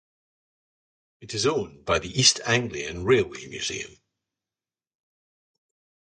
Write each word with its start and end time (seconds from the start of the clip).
It 1.19 1.35
is 1.35 1.45
owned 1.45 1.85
by 1.85 1.99
the 1.99 2.09
East 2.19 2.39
Anglian 2.47 3.03
Railway 3.03 3.45
Museum. 3.45 3.97